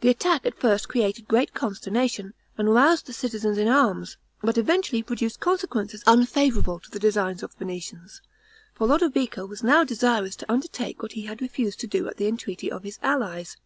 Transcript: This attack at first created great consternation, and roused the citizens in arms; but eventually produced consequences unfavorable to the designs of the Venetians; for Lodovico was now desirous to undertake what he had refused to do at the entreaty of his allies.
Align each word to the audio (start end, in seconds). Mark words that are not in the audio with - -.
This 0.00 0.12
attack 0.12 0.46
at 0.46 0.58
first 0.58 0.88
created 0.88 1.28
great 1.28 1.52
consternation, 1.52 2.32
and 2.56 2.72
roused 2.72 3.04
the 3.04 3.12
citizens 3.12 3.58
in 3.58 3.68
arms; 3.68 4.16
but 4.40 4.56
eventually 4.56 5.02
produced 5.02 5.40
consequences 5.40 6.02
unfavorable 6.06 6.78
to 6.80 6.88
the 6.90 6.98
designs 6.98 7.42
of 7.42 7.50
the 7.52 7.58
Venetians; 7.66 8.22
for 8.72 8.86
Lodovico 8.86 9.44
was 9.44 9.62
now 9.62 9.84
desirous 9.84 10.36
to 10.36 10.50
undertake 10.50 11.02
what 11.02 11.12
he 11.12 11.26
had 11.26 11.42
refused 11.42 11.80
to 11.80 11.86
do 11.86 12.08
at 12.08 12.16
the 12.16 12.28
entreaty 12.28 12.72
of 12.72 12.82
his 12.82 12.98
allies. 13.02 13.58